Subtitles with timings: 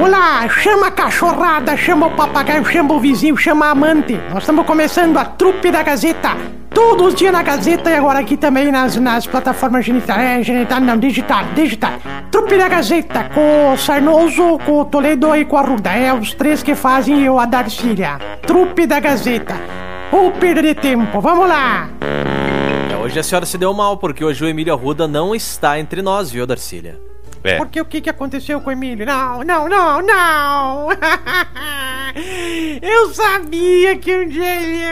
[0.00, 4.12] Olá, chama a cachorrada, chama o papagaio, chama o vizinho, chama a amante.
[4.30, 6.36] Nós estamos começando a trupe da Gazeta.
[6.70, 10.16] Todos os dias na Gazeta e agora aqui também nas, nas plataformas genital.
[10.16, 11.94] É, genital não, digital, digital.
[12.30, 15.90] Trupe da Gazeta, com o Sarnoso, com o Toledo e com a Ruda.
[15.90, 18.18] É os três que fazem eu a Darcília.
[18.46, 19.56] Trupe da Gazeta.
[20.12, 21.90] Ou perda de tempo, vamos lá.
[22.92, 26.02] É, hoje a senhora se deu mal, porque hoje o Emílio Arruda não está entre
[26.02, 27.00] nós, viu, Darcília?
[27.44, 27.56] É.
[27.56, 29.06] Porque o que, que aconteceu com o Emílio?
[29.06, 30.88] Não, não, não, não!
[32.82, 34.82] Eu sabia que um dia ele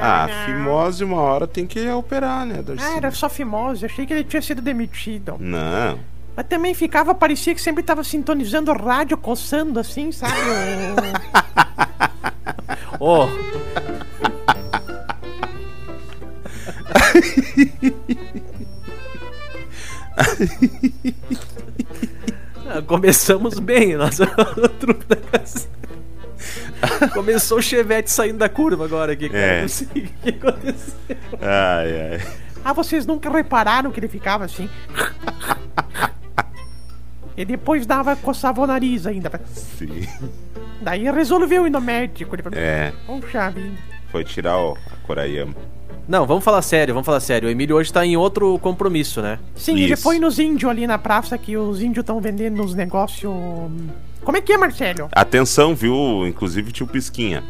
[0.00, 2.84] Ah, fimose uma hora tem que operar, né, Darcy?
[2.84, 5.36] Ah, era só fimose, achei que ele tinha sido demitido.
[5.38, 5.98] Não.
[6.34, 10.32] Mas também ficava, parecia que sempre tava sintonizando o rádio, coçando assim, sabe?
[13.00, 13.28] Ah,
[22.86, 24.26] Começamos bem, nossa
[24.78, 25.68] trupe da casa.
[27.12, 29.40] Começou o Chevette saindo da curva agora aqui, cara.
[29.42, 29.60] É.
[29.62, 30.94] Não sei o que aconteceu.
[31.40, 32.20] Ai, ai.
[32.64, 34.68] ah, vocês nunca repararam que ele ficava assim?
[37.36, 39.30] E depois dava, coçava o nariz ainda.
[39.54, 40.06] Sim.
[40.80, 42.34] Daí resolveu ir no médico.
[42.34, 43.76] Ele falou, É, Poxa vida.
[44.10, 45.54] foi tirar o, a Coraiama.
[46.08, 47.48] Não, vamos falar sério, vamos falar sério.
[47.48, 49.38] O Emílio hoje tá em outro compromisso, né?
[49.54, 50.02] Sim, ele Isso.
[50.02, 53.30] foi nos índios ali na praça que os índios estão vendendo uns negócios.
[54.24, 55.10] Como é que é, Marcelo?
[55.12, 56.26] Atenção, viu?
[56.26, 57.44] Inclusive tio Pisquinha.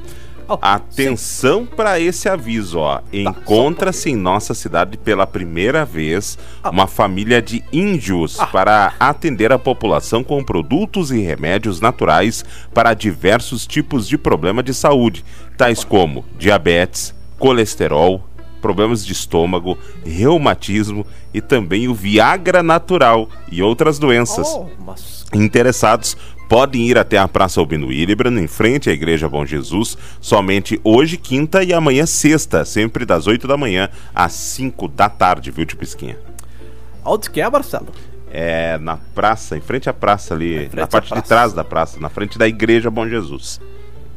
[0.48, 3.00] Oh, Atenção para esse aviso, ó.
[3.12, 10.24] Encontra-se em nossa cidade pela primeira vez uma família de índios para atender a população
[10.24, 15.24] com produtos e remédios naturais para diversos tipos de problema de saúde,
[15.56, 18.27] tais como diabetes, colesterol,
[18.60, 24.46] problemas de estômago, reumatismo e também o Viagra natural e outras doenças.
[24.48, 26.16] Oh, Mas Interessados
[26.48, 31.18] podem ir até a Praça Albino Hildebrand, em frente à Igreja Bom Jesus, somente hoje,
[31.18, 35.76] quinta e amanhã, sexta, sempre das 8 da manhã às 5 da tarde, viu, tio
[35.76, 36.16] Pisquinha?
[37.04, 37.88] onde que é, Marcelo?
[38.30, 41.98] É na praça, em frente à praça ali, na à parte de trás da praça,
[41.98, 43.60] na frente da Igreja Bom Jesus.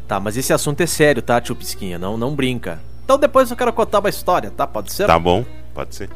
[0.08, 1.98] Tá, mas esse assunto é sério, tá, tio Pisquinha?
[1.98, 2.80] Não, não brinca.
[3.12, 4.66] Então depois eu quero contar uma história, tá?
[4.66, 5.06] Pode ser?
[5.06, 5.44] Tá bom?
[5.74, 6.10] Pode ser.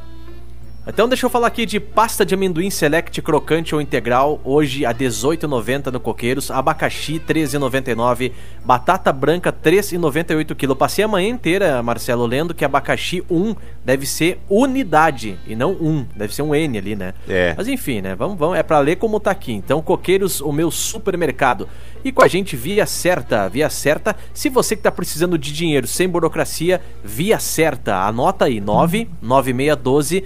[0.87, 4.93] Então deixa eu falar aqui de pasta de amendoim select crocante ou integral, hoje a
[4.93, 8.31] 18,90 no Coqueiros, abacaxi 13,99,
[8.63, 10.75] batata branca 3,98 kg.
[10.75, 16.05] Passei a manhã inteira, Marcelo, lendo que abacaxi 1 deve ser unidade e não 1,
[16.15, 17.15] deve ser um N ali, né?
[17.27, 17.55] É.
[17.57, 18.13] Mas enfim, né?
[18.13, 19.53] Vamos, vamos, é pra ler como tá aqui.
[19.53, 21.67] Então, Coqueiros, o meu supermercado.
[22.03, 23.49] E com a gente, Via Certa.
[23.49, 28.05] Via Certa, se você que tá precisando de dinheiro sem burocracia, Via Certa.
[28.05, 30.23] Anota aí, 99612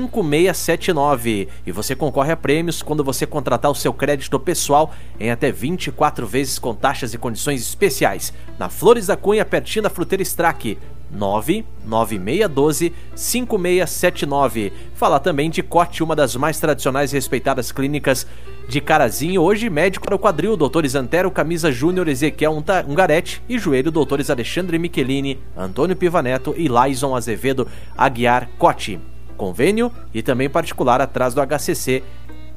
[0.00, 1.48] 5679.
[1.66, 6.26] E você concorre a prêmios quando você contratar o seu crédito pessoal em até 24
[6.26, 8.32] vezes com taxas e condições especiais.
[8.58, 10.78] Na Flores da Cunha, pertinho da Fruteira Strack.
[11.10, 14.72] 99612 5679.
[14.94, 18.26] Fala também de Cote, uma das mais tradicionais e respeitadas clínicas
[18.68, 19.42] de Carazinho.
[19.42, 24.78] Hoje, médico para o quadril, doutores Antero, Camisa Júnior, Ezequiel Ungarete e joelho, doutores Alexandre
[24.78, 29.13] Michelini, Antônio Pivaneto e Laison Azevedo Aguiar Cote.
[29.34, 32.02] Convênio e também particular atrás do HCC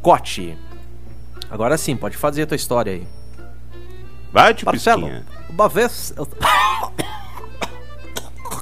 [0.02, 0.58] Cote.
[1.50, 3.08] Agora sim, pode fazer a tua história aí.
[4.32, 5.26] Vai, tio Marcelo, Pisquinha.
[5.50, 6.14] uma vez.
[6.18, 6.28] eu-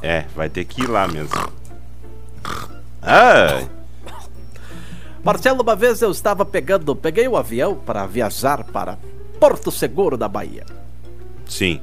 [0.02, 1.34] É, vai ter que ir lá mesmo.
[3.02, 3.68] Ai,
[5.24, 9.00] Marcelo, uma vez eu estava pegando, peguei o avião para viajar para
[9.40, 10.66] Porto Seguro da Bahia.
[11.48, 11.82] sim.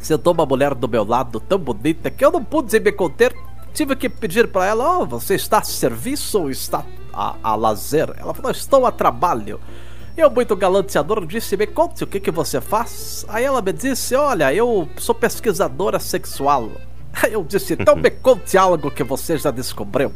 [0.00, 3.36] Sentou uma mulher do meu lado tão bonita que eu não pude me conter.
[3.72, 8.12] Tive que pedir para ela: oh, você está a serviço ou está a, a lazer?
[8.18, 9.60] Ela falou: estou a trabalho.
[10.16, 13.24] Eu, muito galanteador, disse: me conte o que, que você faz.
[13.28, 16.70] Aí ela me disse: olha, eu sou pesquisadora sexual.
[17.22, 20.12] Aí eu disse: então me conte algo que você já descobriu.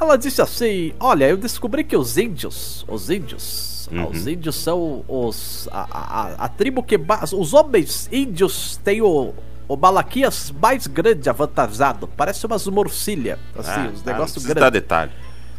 [0.00, 5.04] Ela disse assim: Olha, eu descobri que os índios, os índios, ah, os índios são
[5.06, 5.68] os.
[5.70, 6.98] A, a- a tribo que.
[7.36, 9.34] Os homens índios têm o.
[9.70, 12.08] O Malaquias mais grande avantajado.
[12.08, 13.38] Parece umas morcilhas.
[13.56, 14.62] Assim, Ah, uns negócios precisa grandes.
[14.62, 15.12] dar detalhe.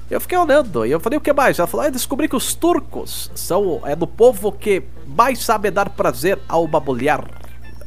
[0.09, 1.57] Eu fiquei olhando e eu falei, o que mais?
[1.57, 5.87] Ela falou, ah, descobri que os turcos são é do povo que mais sabe dar
[5.91, 7.23] prazer a uma mulher.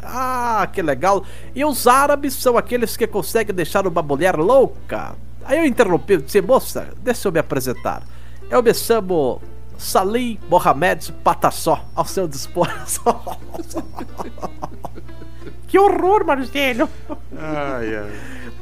[0.03, 1.25] Ah, que legal.
[1.55, 5.17] E os árabes são aqueles que conseguem deixar uma mulher louca.
[5.45, 8.03] Aí eu interrompi, disse, moça, deixa eu me apresentar.
[8.49, 9.43] Eu me chamo
[9.77, 12.67] Salim Mohamed Patassó, ao seu dispor.
[15.75, 16.89] Que horror, Marcelo.
[17.37, 18.13] Ai, ai.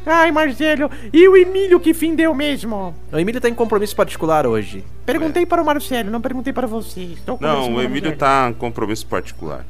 [0.06, 2.94] Ai, Marcelo, e o Emílio que fim deu mesmo?
[3.12, 4.82] O Emílio tá em compromisso particular hoje.
[5.04, 7.00] Perguntei para o Marcelo, não perguntei para você.
[7.02, 9.66] Estou conversando Não, o Emílio tá em compromisso particular.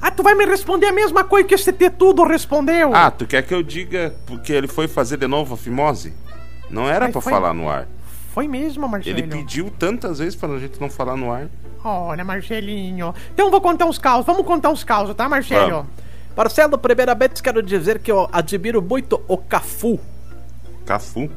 [0.00, 2.94] Ah, tu vai me responder a mesma coisa que esse tudo respondeu?
[2.94, 6.14] Ah, tu quer que eu diga porque ele foi fazer de novo a fimose?
[6.70, 7.86] Não era foi- falar no ar.
[8.32, 9.18] Foi mesmo, Marcelo.
[9.18, 11.46] Ele pediu tantas vezes pra gente não falar no ar.
[11.84, 13.14] Olha, Marcelinho.
[13.32, 14.26] Então vou contar uns causos.
[14.26, 15.86] Vamos contar uns causos, tá, Marcelo?
[16.36, 19.98] Marcelo, primeiramente quero dizer que eu admiro muito o Cafu,
[20.86, 21.28] Cafu.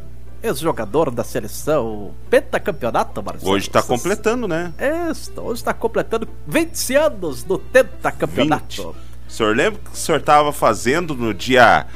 [0.42, 3.52] ex-jogador da seleção pentacampeonato, Marcelo.
[3.52, 4.74] Hoje tá Vocês- completando, né?
[5.10, 8.66] Isso, hoje está completando 20 anos do pentacampeonato.
[8.68, 8.80] 20.
[8.82, 8.96] O
[9.28, 11.88] senhor lembra que o senhor tava fazendo no dia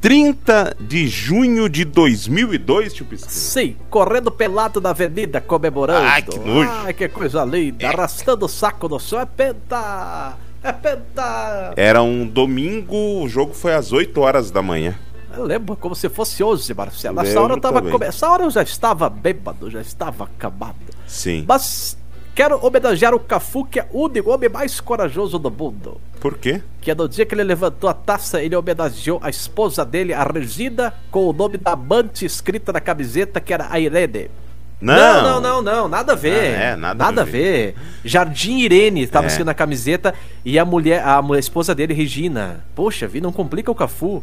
[0.00, 3.30] 30 de junho de 2002, tio Pisquinho?
[3.32, 6.06] Sim, correndo pelado na avenida, comemorando.
[6.06, 6.70] Ai, que nojo.
[6.70, 7.88] Ai, que coisa linda.
[7.88, 9.20] Arrastando o saco no chão.
[9.20, 10.36] É penta!
[10.62, 11.72] É penta!
[11.76, 14.98] Era um domingo, o jogo foi às 8 horas da manhã.
[15.36, 17.20] Eu lembro como se fosse hoje, Marcelo.
[17.20, 18.06] Essa Lembro hora eu tava come...
[18.06, 20.76] Essa hora eu já estava bêbado, já estava acabado.
[21.06, 21.44] Sim.
[21.46, 21.98] Mas
[22.36, 26.00] quero homenagear o Cafu, que é o único homem mais corajoso do mundo.
[26.20, 26.62] Por quê?
[26.80, 30.94] Que no dia que ele levantou a taça, ele homenageou a esposa dele, a Regina,
[31.10, 34.30] com o nome da amante escrita na camiseta, que era a Irene.
[34.78, 36.54] Não, não, não, não, nada a ver.
[36.54, 37.74] Ah, é, nada a a ver.
[38.04, 39.28] Jardim Irene estava É.
[39.28, 40.12] escrito na camiseta
[40.44, 42.62] e a mulher, a mulher, a esposa dele, Regina.
[42.74, 44.22] Poxa, vi, não complica o Cafu.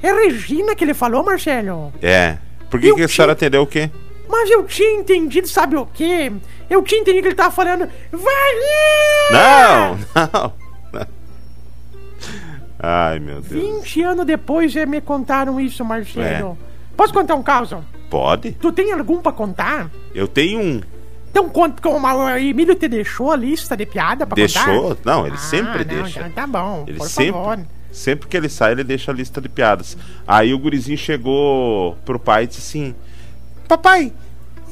[0.00, 1.92] É Regina que ele falou, Marcelo?
[2.00, 2.38] É.
[2.70, 3.90] Por que, Eu que a tinha- senhora entendeu o quê?
[4.28, 6.30] Mas eu tinha entendido, sabe o quê?
[6.70, 7.88] Eu tinha entendido que ele tava falando.
[8.12, 8.54] Vai!
[9.32, 10.52] Não, não.
[12.78, 13.62] Ai, meu Deus.
[13.82, 16.56] 20 anos depois me contaram isso, Marcelo.
[16.62, 16.94] É.
[16.96, 17.84] Posso contar um caso?
[18.08, 18.52] Pode?
[18.52, 19.90] Tu tem algum pra contar?
[20.14, 20.80] Eu tenho um.
[21.30, 24.88] Então conta como o Emílio te deixou a lista de piada pra Deixou?
[24.96, 25.00] contar?
[25.04, 26.20] Não, ele Ah, sempre não, deixa.
[26.20, 27.58] então Tá bom, Ele por sempre, favor.
[27.92, 29.96] sempre que ele sai, ele deixa a lista de piadas.
[30.26, 32.94] Aí o gurizinho chegou pro pai e disse assim:
[33.68, 34.12] Papai,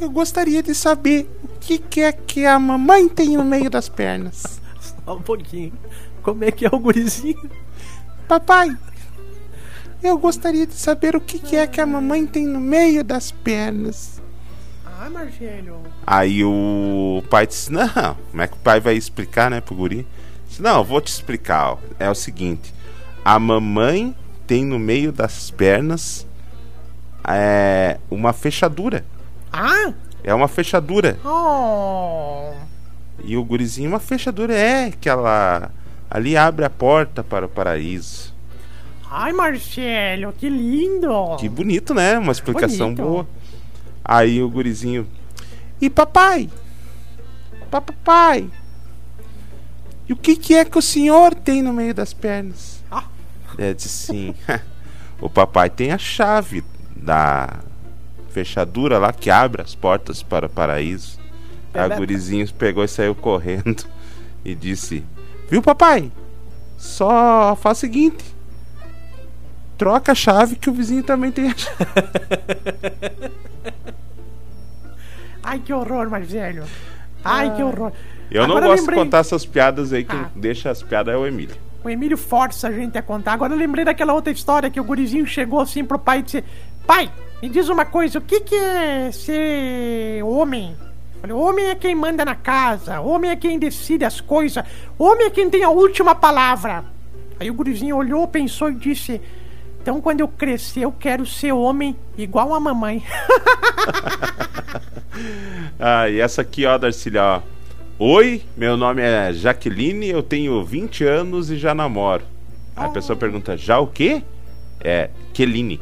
[0.00, 3.88] eu gostaria de saber o que, que é que a mamãe tem no meio das
[3.88, 4.60] pernas.
[5.04, 5.72] Só um pouquinho.
[6.22, 7.50] Como é que é o gurizinho?
[8.26, 8.76] Papai,
[10.02, 13.30] eu gostaria de saber o que, que é que a mamãe tem no meio das
[13.32, 14.20] pernas.
[14.84, 15.82] Ah, Marcelo.
[16.06, 20.06] Aí o pai disse: Não, como é que o pai vai explicar, né, pro guri?
[20.48, 21.72] Disse, Não, eu vou te explicar.
[21.72, 21.78] ó.
[21.98, 22.74] É o seguinte:
[23.24, 24.14] a mamãe
[24.46, 26.26] tem no meio das pernas
[27.24, 29.04] é, uma fechadura.
[29.52, 29.92] Ah?
[30.22, 31.18] É uma fechadura.
[31.24, 32.52] Oh.
[33.22, 35.70] E o gurizinho, uma fechadura é que ela
[36.10, 38.34] ali abre a porta para o paraíso.
[39.10, 41.36] Ai, Marcelo, que lindo.
[41.38, 42.18] Que bonito, né?
[42.18, 43.02] Uma explicação Bonito.
[43.02, 43.28] boa.
[44.04, 45.06] Aí o gurizinho,
[45.80, 46.50] E papai?
[47.70, 48.50] Papai?
[50.08, 52.82] E o que, que é que o senhor tem no meio das pernas?
[53.58, 54.34] é, disse assim:
[55.20, 56.64] O papai tem a chave
[56.96, 57.60] da
[58.44, 61.18] fechadura lá que abre as portas para o paraíso.
[61.72, 61.96] Pepeca.
[61.96, 63.84] gurizinho pegou e saiu correndo
[64.44, 65.04] e disse:
[65.50, 66.10] Viu, papai?
[66.76, 68.24] Só faz o seguinte:
[69.76, 71.84] troca a chave que o vizinho também tem a chave.
[75.42, 76.64] Ai, que horror, Marcelo.
[77.24, 77.92] Ai, que horror.
[78.30, 80.30] Eu não Agora gosto lembrei- de contar essas piadas aí, quem Ah.
[80.36, 81.56] deixa as piadas é o Emílio.
[81.82, 83.32] O Emílio força a gente a contar.
[83.32, 86.44] Agora eu lembrei daquela outra história que o gurizinho chegou assim pro pai e disse:
[86.88, 87.12] Pai,
[87.42, 90.74] me diz uma coisa, o que, que é ser homem?
[91.20, 94.64] Falei, homem é quem manda na casa, homem é quem decide as coisas,
[94.98, 96.82] homem é quem tem a última palavra.
[97.38, 99.20] Aí o gurizinho olhou, pensou e disse:
[99.82, 103.04] Então quando eu crescer, eu quero ser homem igual a mamãe.
[105.80, 107.42] Ah, e essa aqui, ó, Darcília, ó.
[107.98, 112.22] Oi, meu nome é Jaqueline, eu tenho 20 anos e já namoro.
[112.76, 114.22] Aí a pessoa pergunta, já o quê?
[114.80, 115.80] É, Keline.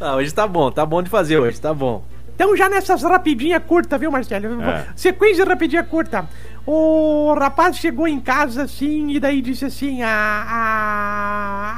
[0.00, 2.04] Ah, hoje tá bom, tá bom de fazer hoje, tá bom.
[2.34, 4.60] Então já nessas rapidinhas curtas, viu, Marcelo?
[4.62, 4.86] É.
[4.96, 6.28] Sequência rapidinha curta.
[6.66, 11.74] O rapaz chegou em casa assim e daí disse assim: ah, ah,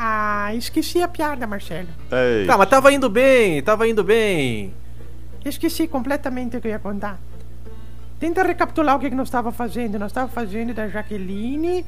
[0.46, 1.88] ah, esqueci a piada, Marcelo.
[2.10, 4.72] Ei, Tá, mas tava indo bem, tava indo bem.
[5.44, 7.20] Esqueci completamente o que eu ia contar.
[8.18, 9.98] Tenta recapitular o que, que nós estava fazendo.
[9.98, 11.84] Nós estava fazendo da Jaqueline.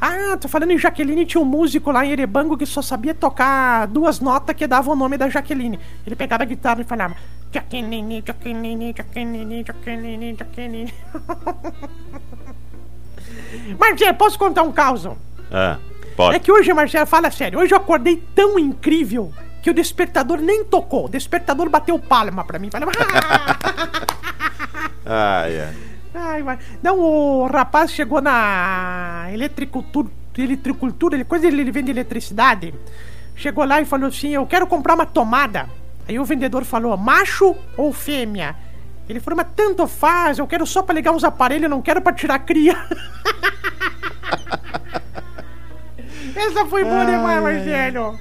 [0.00, 3.86] Ah, tô falando em Jaqueline, tinha um músico lá em Erebango que só sabia tocar
[3.88, 5.78] duas notas que davam o nome da Jaqueline.
[6.06, 7.16] Ele pegava a guitarra e falava
[7.52, 10.94] Jaqueline, Jaqueline, Jaqueline, Jaqueline, Jaqueline.
[13.78, 15.06] Marcelo, posso contar um caos?
[15.50, 15.78] ah,
[16.16, 16.36] pode.
[16.36, 20.64] É que hoje, Marcelo, fala sério, hoje eu acordei tão incrível que o despertador nem
[20.64, 21.06] tocou.
[21.06, 22.70] O despertador bateu palma pra mim.
[22.70, 22.88] Falei,
[25.04, 26.42] "Ah!" Ai, ai.
[26.42, 26.58] Mas...
[26.82, 32.74] Não, o rapaz chegou na eletricultura, eletricultura, ele, coisa ele vende eletricidade.
[33.36, 35.68] Chegou lá e falou assim: Eu quero comprar uma tomada.
[36.08, 38.56] Aí o vendedor falou: Macho ou fêmea?
[39.08, 42.00] Ele falou: Mas tanto faz, eu quero só pra ligar uns aparelhos, eu não quero
[42.00, 42.76] pra tirar cria.
[46.34, 48.18] Essa foi boa demais, Marcelo.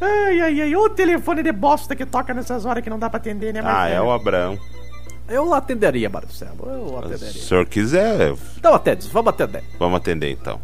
[0.00, 0.76] Ai, ai, ai.
[0.76, 3.64] O telefone de bosta que toca nessas horas que não dá pra atender, né, Ah,
[3.64, 3.94] Marcelo?
[3.94, 4.58] é o Abraão.
[5.28, 6.68] Eu atenderia, Marcelo.
[6.68, 7.28] Eu Se atenderia.
[7.28, 9.62] o senhor quiser, Então atende, vamos atender.
[9.78, 10.60] vamos atender então.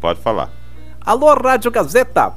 [0.00, 0.50] Pode falar.
[1.00, 2.32] Alô, Rádio Gazeta.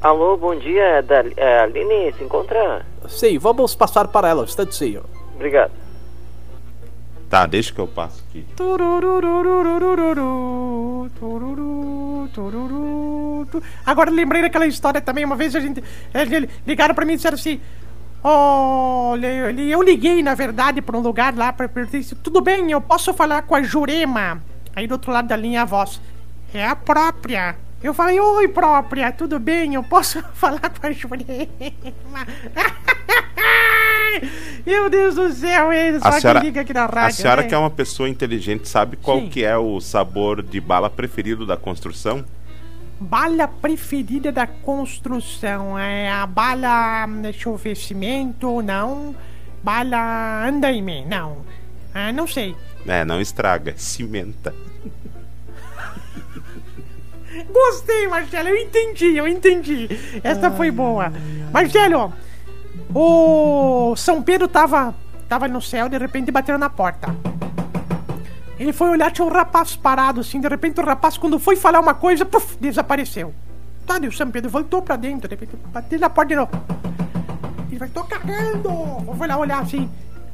[0.00, 0.82] Alô, bom dia.
[0.82, 2.84] É da, é, a Aline se encontra?
[3.08, 5.04] Sim, vamos passar para ela, um instantinho.
[5.34, 5.72] Obrigado.
[7.28, 8.46] Tá, deixa que eu passo aqui.
[13.84, 15.24] Agora lembrei daquela história também.
[15.24, 15.82] Uma vez a gente.
[16.14, 17.60] Eles ligaram pra mim e disseram assim.
[18.28, 23.14] Olha, eu liguei, na verdade, pra um lugar lá pra perguntar tudo bem, eu posso
[23.14, 24.42] falar com a Jurema.
[24.74, 26.00] Aí do outro lado da linha a voz.
[26.52, 27.54] É a própria.
[27.80, 29.74] Eu falei, oi própria, tudo bem?
[29.74, 31.24] Eu posso falar com a Jurema?
[34.66, 37.06] Meu Deus do céu, ele só A senhora, que liga aqui na rádio.
[37.06, 37.48] a senhora né?
[37.48, 39.28] que é uma pessoa inteligente, sabe qual Sim.
[39.28, 42.24] que é o sabor de bala preferido da construção?
[42.98, 47.06] Bala preferida da construção é a bala.
[47.20, 49.14] Deixa eu ver, cimento, não.
[49.62, 51.44] Bala andaime, não.
[51.92, 52.56] Ah, não sei.
[52.86, 54.54] É, não estraga, cimenta.
[57.52, 59.88] Gostei, Marcelo, eu entendi, eu entendi.
[60.22, 61.12] Essa foi boa.
[61.52, 62.12] Marcelo,
[62.94, 64.94] o São Pedro tava,
[65.28, 67.14] tava no céu, de repente bateu na porta.
[68.58, 71.80] Ele foi olhar, tinha um rapaz parado assim, de repente o rapaz, quando foi falar
[71.80, 72.26] uma coisa,
[72.58, 73.34] desapareceu.
[73.86, 76.50] Tá, e o São Pedro voltou pra dentro, de repente bateu na porta de novo.
[77.68, 78.68] Ele vai, tô cagando!
[78.68, 79.90] Eu vou lá olhar assim.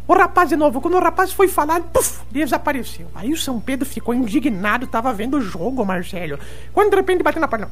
[0.07, 1.83] O rapaz de novo, quando o rapaz foi falar,
[2.31, 3.09] desapareceu.
[3.15, 6.39] Aí o São Pedro ficou indignado, tava vendo o jogo, Marcelo.
[6.73, 7.71] Quando de repente bateu na porta.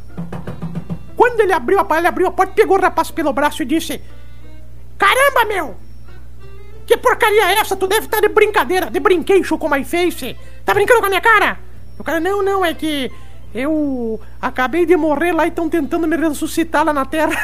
[1.17, 3.67] Quando ele abriu a porta, ele abriu a porta, pegou o rapaz pelo braço e
[3.67, 4.01] disse:
[4.97, 5.90] Caramba, meu!
[6.91, 7.77] Que porcaria é essa?
[7.77, 10.37] Tu deve estar de brincadeira, de brinquedo com my face.
[10.65, 11.57] Tá brincando com a minha cara?
[11.97, 13.09] O cara, não, não, é que
[13.55, 17.31] eu acabei de morrer lá e estão tentando me ressuscitar lá na Terra.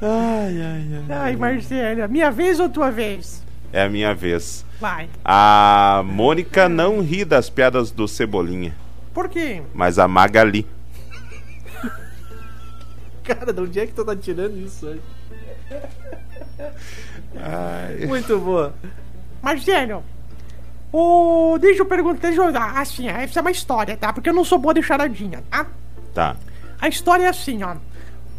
[0.00, 1.16] Ai, ai, ai.
[1.16, 3.42] Ai, Marcelo, minha vez ou tua vez?
[3.72, 4.64] É a minha vez.
[4.80, 5.08] Vai.
[5.24, 8.74] A Mônica não ri das piadas do Cebolinha,
[9.14, 9.62] Por quê?
[9.74, 10.66] mas a Magali.
[13.24, 15.00] Cara, de onde é que tu tá tirando isso aí?
[18.06, 18.74] Muito boa.
[19.42, 20.02] Marcelo,
[20.92, 21.58] o...
[21.60, 22.56] deixa eu perguntar, deixa eu...
[22.56, 24.12] ah, assim, essa é uma história, tá?
[24.12, 25.66] Porque eu não sou boa de charadinha, tá?
[26.14, 26.36] Tá.
[26.80, 27.74] A história é assim, ó.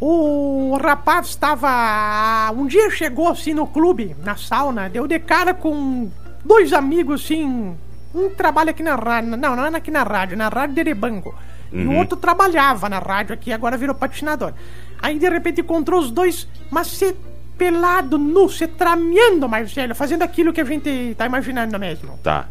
[0.00, 2.50] O rapaz estava.
[2.52, 6.10] Um dia chegou assim no clube, na sauna, deu de cara com
[6.44, 7.74] dois amigos, assim.
[8.14, 9.36] Um trabalha aqui na rádio.
[9.36, 11.34] Não, não é aqui na rádio, na rádio de Erebango.
[11.72, 14.52] E o outro trabalhava na rádio aqui, agora virou patinador.
[15.00, 17.16] Aí de repente encontrou os dois, mas se
[17.56, 22.18] pelado, nu, se trameando, Marcelo, fazendo aquilo que a gente tá imaginando mesmo.
[22.22, 22.46] Tá.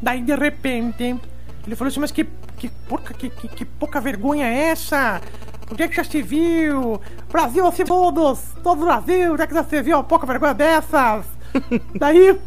[0.00, 1.16] Daí de repente,
[1.66, 2.24] ele falou assim, mas que,
[2.56, 5.20] que, porca, que, que, que pouca vergonha é essa?
[5.70, 7.00] Onde é que já se viu?
[7.30, 10.54] Brasil de todos, todo o Brasil, onde é que já se viu uma pouca vergonha
[10.54, 11.26] dessas?
[11.94, 12.38] Daí.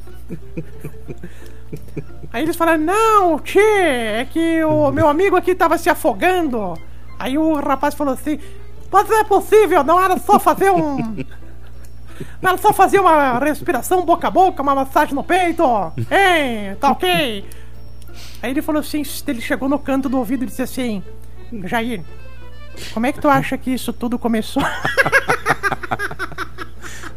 [2.33, 6.77] Aí eles falaram, não, tchê, é que o meu amigo aqui tava se afogando.
[7.19, 8.39] Aí o rapaz falou assim,
[8.91, 10.97] mas não é possível, não era só fazer um.
[12.41, 15.63] Não era só fazer uma respiração boca a boca, uma massagem no peito?
[16.11, 17.45] Hein, tá ok?
[18.41, 21.03] Aí ele falou assim, ele chegou no canto do ouvido e disse assim,
[21.65, 22.01] Jair,
[22.93, 24.63] como é que tu acha que isso tudo começou?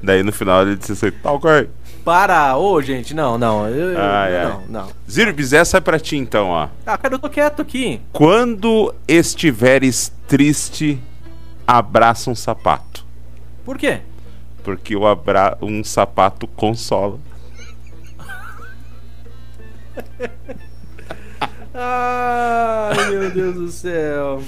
[0.03, 1.69] Daí no final ele disse assim: tá ok.
[2.05, 3.67] Para, ô gente, não, não.
[3.67, 4.45] Eu, eu- Ai, ai.
[4.47, 4.89] não, não.
[5.11, 6.69] Zirbis, essa é pra ti então, ó.
[6.85, 8.03] Ah, cara, eu tô quieto aqui.
[8.13, 11.01] Quando estiveres triste,
[11.67, 13.07] abraça um sapato.
[13.65, 14.01] Por quê?
[14.65, 15.57] Porque o abra...
[15.63, 17.21] um sapato consola.
[21.73, 24.43] Ai, meu Deus do céu.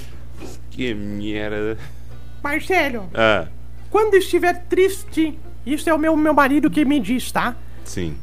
[0.71, 1.77] Que merda.
[2.43, 3.47] Marcelo, Ah,
[3.89, 7.55] quando estiver triste, isso é o meu, meu marido que me diz, tá?
[7.83, 8.17] sim.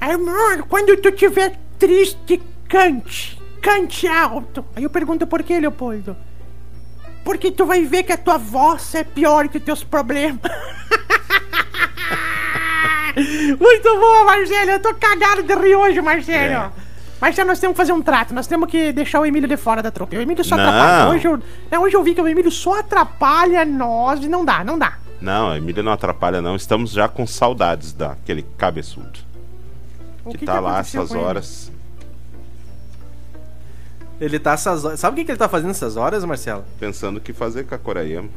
[0.00, 3.38] Mano, quando tu estiver triste, cante.
[3.60, 4.64] Cante alto.
[4.74, 6.16] Aí eu pergunto por que, Leopoldo?
[7.24, 10.40] Porque tu vai ver que a tua voz é pior que os teus problemas.
[13.58, 14.70] Muito boa, Marcelo.
[14.70, 16.54] Eu tô cagado de rir hoje, Marcelo.
[16.54, 16.70] É.
[17.20, 18.32] Marcelo, nós temos que fazer um trato.
[18.32, 20.16] Nós temos que deixar o Emílio de fora da trupe.
[20.16, 20.64] O Emílio só Não.
[20.64, 21.10] atrapalha.
[21.10, 21.38] Hoje eu,
[21.70, 24.94] não, hoje eu vi que o Emílio só atrapalha nós e não dá, não dá.
[25.20, 26.56] Não, a Emília não atrapalha, não.
[26.56, 29.18] Estamos já com saudades daquele cabeçudo.
[30.24, 31.72] O Que, tá lá aconteceu essas horas.
[34.20, 35.00] Ele tá essas horas.
[35.00, 36.64] Sabe o que, que ele tá fazendo essas horas, Marcelo?
[36.78, 38.28] Pensando o que fazer com a Coraiama.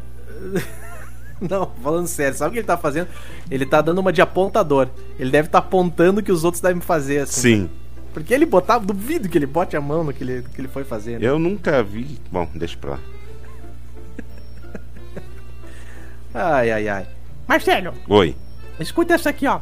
[1.41, 3.09] Não, falando sério, sabe o que ele tá fazendo?
[3.51, 4.87] Ele tá dando uma de apontador.
[5.19, 7.41] Ele deve estar apontando o que os outros devem fazer, assim.
[7.41, 7.69] Sim.
[8.13, 10.83] Porque ele botava, duvido que ele bote a mão no que ele, que ele foi
[10.85, 11.19] fazer.
[11.19, 11.27] né?
[11.27, 12.17] Eu nunca vi.
[12.31, 12.99] Bom, deixa pra lá.
[16.33, 17.07] Ai, ai, ai.
[17.47, 18.35] Marcelo, Oi.
[18.79, 19.59] escuta essa aqui, ó.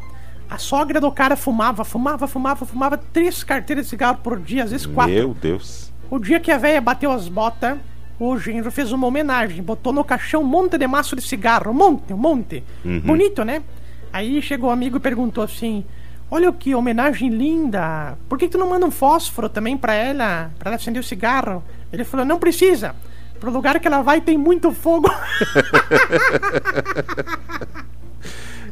[0.49, 4.71] A sogra do cara fumava, fumava, fumava, fumava três carteiras de cigarro por dia, às
[4.71, 5.13] vezes quatro.
[5.13, 5.90] Meu Deus.
[6.11, 7.77] O dia que a véia bateu as botas,
[8.19, 11.73] o genro fez uma homenagem, botou no caixão um monte de maço de cigarro, um
[11.73, 12.61] monte, um monte.
[12.83, 13.63] Bonito, né?
[14.11, 15.85] Aí chegou um amigo e perguntou assim:
[16.29, 20.69] Olha que homenagem linda, por que tu não manda um fósforo também pra ela, pra
[20.69, 21.63] ela acender o cigarro?
[21.93, 22.93] Ele falou: Não precisa,
[23.39, 25.09] pro lugar que ela vai tem muito fogo.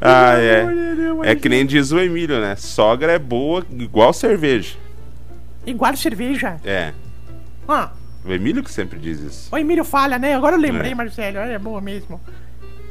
[0.02, 0.66] Ah, é.
[1.24, 2.56] É que nem diz o Emílio, né?
[2.56, 4.78] Sogra é boa igual cerveja.
[5.66, 6.56] Igual cerveja.
[6.64, 6.94] É.
[7.72, 7.92] Ah,
[8.26, 9.50] O Emílio que sempre diz isso.
[9.52, 10.34] o Emílio fala, né?
[10.36, 10.96] Agora eu lembrei, É.
[10.96, 12.20] Marcelo, é boa mesmo.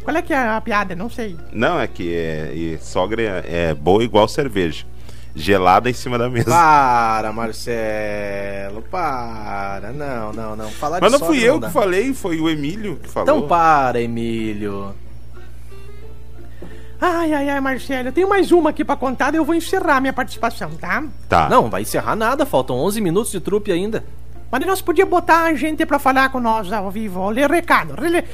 [0.04, 0.94] Qual é que é a piada?
[0.96, 1.36] Não sei.
[1.52, 4.86] Não, é que é, e sogra é, é boa igual cerveja.
[5.36, 6.50] Gelada em cima da mesa.
[6.50, 9.92] Para, Marcelo, para.
[9.92, 10.70] Não, não, não.
[10.70, 11.66] Falar Mas de não fui eu dá.
[11.68, 13.36] que falei, foi o Emílio que falou.
[13.36, 14.94] Então para, Emílio.
[17.00, 20.00] Ai, ai, ai, Marcelo, eu tenho mais uma aqui pra contar, daí eu vou encerrar
[20.00, 21.04] minha participação, tá?
[21.28, 21.48] Tá.
[21.48, 24.02] Não, vai encerrar nada, faltam 11 minutos de trupe ainda.
[24.50, 27.94] Mas nós podíamos botar a gente pra falar com nós ao vivo, ou ler recado.
[28.00, 28.24] Lê, lê,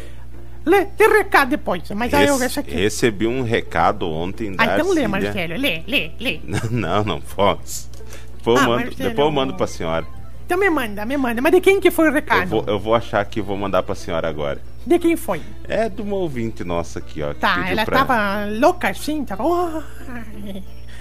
[0.65, 2.71] lê recado depois, mas aí eu Rece- essa aqui.
[2.75, 5.09] Recebi um recado ontem da Ah, então lê, Arcília.
[5.09, 6.41] Marcelo, lê, lê, lê.
[6.71, 7.91] Não, não posso.
[8.37, 10.07] Depois, Ah, eu mando, Marcelo, depois eu mando eu- pra senhora.
[10.47, 11.41] Então me manda, me manda.
[11.41, 12.47] Mas de quem que foi o Eu recado?
[12.49, 14.61] vou, eu vou achar que eu vou mandar pra senhora agora.
[14.87, 15.41] De quem foi?
[15.67, 17.33] É de uma ouvinte nossa aqui, ó.
[17.33, 19.83] Tá, ela pra- tava louca assim, tava...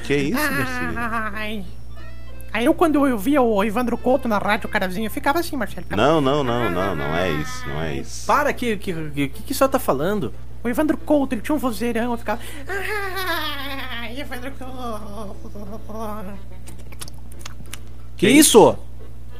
[0.05, 0.93] Que isso, Darcília?
[1.33, 1.65] ai.
[2.53, 5.83] Aí eu, quando eu via o Evandro Couto na rádio Carazinho, eu ficava assim, Marcelo.
[5.87, 8.27] ficava- Não, não, não, não, não é isso, não é isso.
[8.27, 10.31] Para, que que, que, que, que o senhor tá falando?
[10.63, 12.39] O Evandro Couto, ele tinha um vozeirão, eu ficava...
[12.67, 15.35] Ai, Evandro Couto...
[18.15, 18.77] Que isso?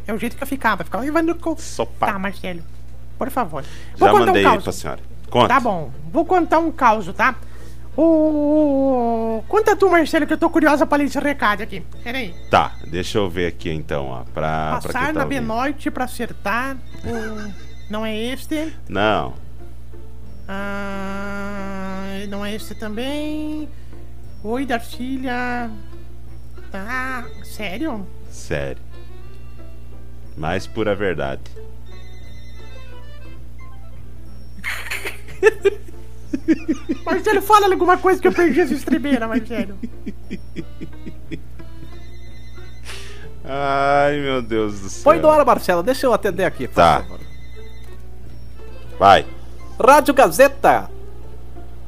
[0.08, 1.06] É o jeito que eu ficava, ficava...
[1.06, 1.62] Evandro Couto...
[1.62, 2.08] Sopa.
[2.08, 2.62] Tá, Marcelo,
[3.18, 3.64] por favor.
[3.96, 4.64] Já contar mandei um caos.
[4.64, 5.00] pra senhora.
[5.30, 5.48] Conta.
[5.48, 7.36] Tá bom, vou contar um caos, tá?
[7.96, 9.44] O...
[9.48, 11.82] Conta tu, Marcelo, que eu tô curiosa pra ler esse recado aqui.
[12.04, 12.34] Peraí.
[12.50, 14.24] Tá, deixa eu ver aqui então, ó.
[14.34, 15.26] Pra, pra Passar quem tá na.
[15.26, 16.76] Benoite pra acertar.
[17.06, 17.54] O...
[17.90, 18.74] Não é este.
[18.90, 19.34] Não,
[20.48, 23.70] Ah, não é este também.
[24.44, 25.70] Oi, Darcília.
[26.74, 28.08] Ah, sério?
[28.32, 28.82] sério.
[30.36, 31.42] Mais pura verdade.
[37.06, 39.76] Marcelo, fala alguma coisa que eu perdi essa estrebeira, Marcelo.
[43.46, 45.04] Ai, meu Deus do céu.
[45.04, 47.02] Põe do ar, Marcelo, deixa eu atender aqui, por Tá.
[47.02, 47.19] favor.
[48.98, 49.26] Vai.
[49.84, 50.89] Rádio Gazeta,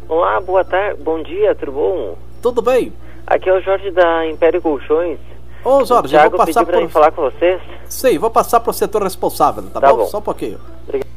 [0.07, 2.17] Olá, boa tarde, bom dia, tudo bom?
[2.41, 2.93] tudo bem?
[3.25, 5.17] Aqui é o Jorge da Império Colchões.
[5.63, 6.89] Ô, o Jorge, eu vou passar pediu pra por...
[6.91, 7.59] falar com vocês.
[7.89, 9.97] Sim, vou passar pro setor responsável, tá, Tá bom?
[9.97, 10.05] bom.
[10.05, 10.59] Só um pouquinho.
[10.83, 11.09] Obrigado.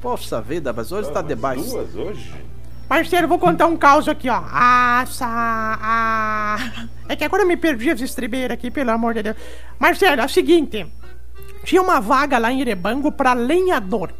[0.00, 1.64] Poxa vida, mas hoje tá demais.
[1.70, 2.34] Duas hoje?
[2.88, 4.42] Marcelo, vou contar um caos aqui, ó.
[4.44, 6.86] Ah, sa, ah.
[7.08, 9.36] É que agora eu me perdi as estrebeiras aqui, pelo amor de Deus.
[9.78, 10.86] Marcelo, é o seguinte.
[11.64, 14.12] Tinha uma vaga lá em Erebango pra lenhador.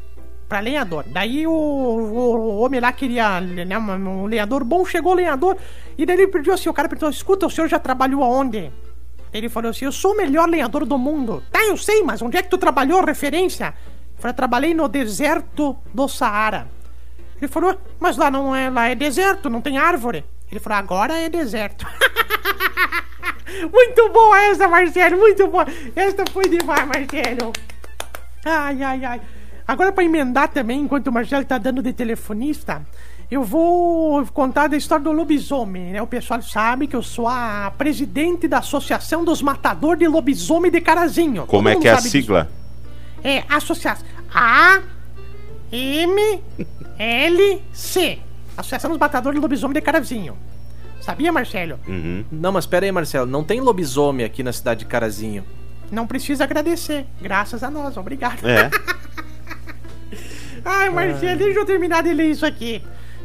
[0.48, 1.05] Pra lenhador.
[1.07, 5.57] Daí o, o, o homem lá queria né, um, um lenhador bom, chegou o lenhador.
[5.96, 8.72] E daí ele pediu assim, o cara perguntou, escuta, o senhor já trabalhou aonde?
[9.33, 11.42] Ele falou assim, eu sou o melhor lenhador do mundo.
[11.51, 13.75] Tá, eu sei, mas onde é que tu trabalhou, referência?
[14.14, 16.68] Eu falei, trabalhei no deserto do Saara.
[17.42, 20.24] Ele falou, mas lá não é, lá é deserto, não tem árvore.
[20.48, 21.85] Ele falou, agora é deserto.
[23.72, 25.66] muito boa essa, Marcelo, muito boa.
[25.96, 27.52] Esta foi demais, Marcelo.
[28.44, 29.20] Ai, ai, ai.
[29.66, 32.87] Agora pra emendar também, enquanto o Marcelo tá dando de telefonista,
[33.28, 36.00] eu vou contar da história do lobisomem, né?
[36.00, 40.81] O pessoal sabe que eu sou a presidente da Associação dos Matadores de Lobisomem de
[40.81, 41.44] Carazinho.
[41.48, 42.12] Como Todo é que é a sabe disso.
[42.18, 42.48] sigla?
[43.24, 44.81] É Associação A
[45.72, 46.40] M
[47.03, 48.19] L C.
[48.57, 50.37] Associação dos Matadores de Lobisomem de Carazinho.
[51.01, 51.81] Sabia, Marcelo?
[51.88, 52.25] Uhum.
[52.31, 55.45] Não, mas pera aí, Marcelo, não tem lobisomem aqui na cidade de Carazinho.
[55.91, 57.05] Não precisa agradecer.
[57.21, 58.47] Graças a nós, obrigado.
[58.47, 58.71] É.
[60.65, 62.83] Ai, Marcelo, deixa eu terminar de ler isso aqui.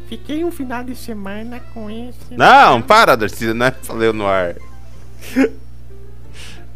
[0.08, 2.34] Fiquei um final de semana com esse.
[2.36, 4.56] Não, para, Darcy, não é pra ler no ar.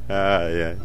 [0.09, 0.77] Ai, ai.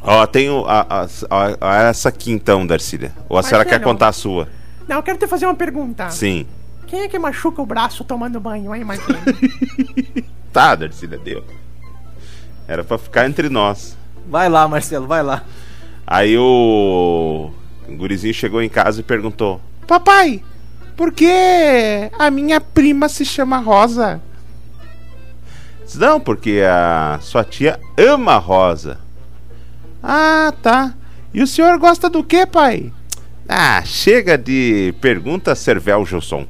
[0.00, 3.12] Ó, tem o- a, a- a- a- essa aqui então, Darcília.
[3.28, 3.92] Ou a senhora quer Marcelo.
[3.92, 4.48] contar a sua?
[4.88, 6.10] Não, eu quero te fazer uma pergunta.
[6.10, 6.46] Sim.
[6.86, 9.22] Quem é que machuca o braço tomando banho, hein, Marquinhos?
[10.52, 11.42] Tá, Darcília, deu.
[12.68, 13.96] Era pra ficar entre nós.
[14.28, 15.42] Vai lá, Marcelo, vai lá.
[16.06, 17.50] Aí o...
[17.88, 20.44] o gurizinho chegou em casa e perguntou: Papai,
[20.96, 21.28] por que
[22.16, 24.22] a minha prima se chama Rosa?
[25.84, 28.98] Disse, Não, porque a sua tia ama rosa.
[30.02, 30.94] Ah, tá.
[31.32, 32.92] E o senhor gosta do que, pai?
[33.48, 36.46] Ah, chega de pergunta Servel Gilson.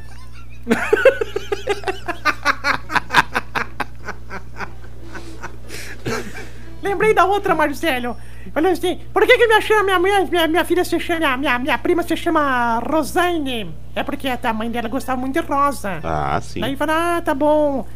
[6.83, 8.16] Lembrei da outra, Marcelo.
[8.54, 11.37] Olha assim, por que, que minha, chama, minha, minha, minha, minha filha se chama.
[11.37, 13.74] Minha, minha prima se chama Rosane?
[13.96, 16.00] É porque a mãe dela gostava muito de rosa.
[16.02, 16.61] Ah, sim.
[16.61, 17.87] Daí fala, ah, tá bom.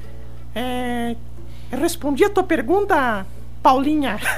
[0.55, 1.15] É.
[1.71, 3.27] Eu respondi a tua pergunta,
[3.63, 4.19] Paulinha.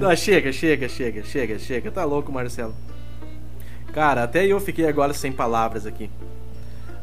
[0.00, 1.90] Não, chega, chega, chega, chega, chega.
[1.90, 2.74] Tá louco, Marcelo.
[3.92, 6.10] Cara, até eu fiquei agora sem palavras aqui.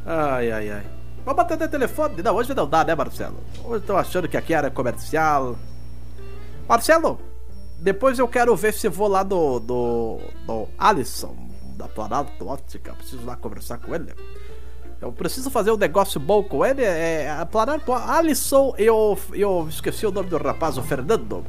[0.06, 0.84] Ai, ai, ai.
[1.26, 2.22] Vamos bater até telefone?
[2.22, 3.38] Não, hoje não dá, né, Marcelo?
[3.64, 5.58] Hoje tô achando que aqui era comercial.
[6.68, 7.20] Marcelo,
[7.80, 9.60] depois eu quero ver se vou lá do.
[9.60, 10.20] do.
[10.46, 11.36] do Alisson,
[11.76, 12.94] da Planalto Óptica.
[12.94, 14.14] Preciso lá conversar com ele.
[15.02, 16.84] Eu preciso fazer um negócio bom com ele.
[16.84, 17.28] É.
[17.52, 19.18] Planalto Alisson, eu.
[19.34, 21.44] eu esqueci o nome do rapaz, o Fernando.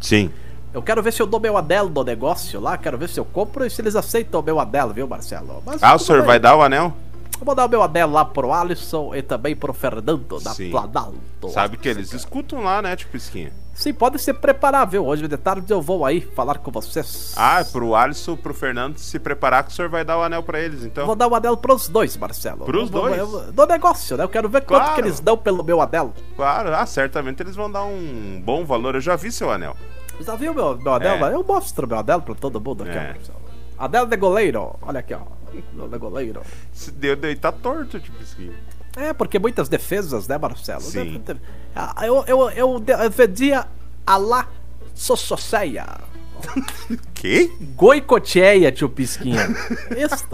[0.00, 0.30] Sim.
[0.74, 3.24] Eu quero ver se eu dou meu anel no negócio lá, quero ver se eu
[3.24, 5.62] compro e se eles aceitam o meu anel, viu, Marcelo?
[5.64, 6.26] Mas Ah, o senhor bem.
[6.26, 6.92] vai dar o anel?
[7.38, 10.70] Eu vou dar o meu anel lá pro Alisson e também pro Fernando da Sim.
[10.70, 11.48] Planalto.
[11.50, 13.52] Sabe que eles escutam lá, né, tipo esquinha?
[13.76, 15.04] Sim, pode se preparar, viu?
[15.06, 17.34] Hoje de tarde eu vou aí falar com vocês.
[17.36, 20.58] Ah, pro Alisson, pro Fernando se preparar que o senhor vai dar o anel pra
[20.58, 21.04] eles, então.
[21.04, 22.64] Vou dar o anel pros dois, Marcelo.
[22.64, 23.18] Pros vou- dois?
[23.18, 24.24] eu Do negócio, né?
[24.24, 24.94] Eu quero ver quanto Claro.
[24.94, 26.14] que eles dão pelo meu anel.
[26.36, 28.94] Claro, ah, certamente eles vão dar um bom valor.
[28.94, 29.76] Eu já vi seu anel.
[30.20, 31.26] Já viu meu, meu anel?
[31.26, 31.34] É.
[31.34, 33.10] Eu mostro meu anel pra todo mundo aqui, É.
[33.10, 33.38] ó, Marcelo.
[33.78, 34.74] Anel de goleiro.
[34.80, 35.20] Olha aqui, ó.
[35.74, 36.40] Anel de goleiro.
[36.72, 38.54] Se deu, daí tá torto, tipo esquinha.
[38.96, 40.80] É, porque muitas defesas, né, Marcelo?
[40.80, 41.22] Sim.
[41.74, 43.66] Ah, Eu, eu, eu, de- eu vendia
[44.06, 44.48] a lá
[44.94, 45.86] Sossoceia.
[47.14, 47.50] Que?
[47.74, 49.48] Goicocheia, tio Pisquinha.
[49.96, 50.26] Isso.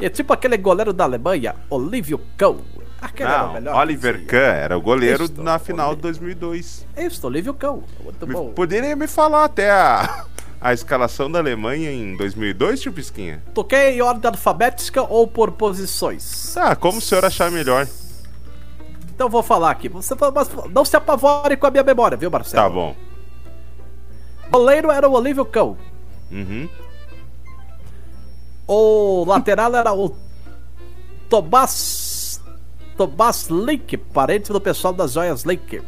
[0.00, 2.56] É tipo aquele goleiro da Alemanha, Olívio Kahn.
[3.00, 3.76] Aquele era o Não, melhor.
[3.76, 6.86] Oliver Kahn era o goleiro na final de Oli- 2002.
[6.96, 7.80] Isso, Olívio Kahn.
[8.02, 8.52] Muito Me- bom.
[8.52, 10.24] Poderia me falar até a,
[10.62, 13.42] a escalação da Alemanha em 2002, tio Pisquinha?
[13.52, 16.52] Toquei em ordem alfabética ou por posições?
[16.54, 17.88] Tá, como o senhor achar melhor.
[19.12, 19.88] Então vou falar aqui.
[19.88, 20.14] Você,
[20.70, 22.62] não se apavore com a minha memória, viu, Marcelo?
[22.62, 22.94] Tá bom.
[24.50, 25.74] goleiro era o Olívio Kahn.
[26.30, 26.68] Uhum.
[28.66, 30.14] O lateral era o
[31.28, 32.40] Tomás.
[32.96, 35.82] Tomás Link, parente do pessoal das joias Link.